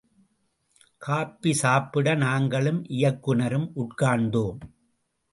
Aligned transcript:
Copy 1.01 1.51
சாப்பிட, 1.53 2.15
நாங்களும் 2.15 2.85
இயக்குநரும் 2.85 3.67
உட்கார்ந்தோம். 3.75 4.57